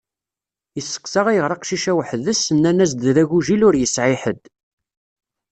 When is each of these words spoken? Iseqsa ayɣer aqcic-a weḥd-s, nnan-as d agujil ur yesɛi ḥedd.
Iseqsa 0.79 1.21
ayɣer 1.31 1.51
aqcic-a 1.51 1.93
weḥd-s, 1.97 2.43
nnan-as 2.55 2.91
d 2.93 3.15
agujil 3.23 3.61
ur 3.67 3.75
yesɛi 3.77 4.17
ḥedd. 4.21 4.43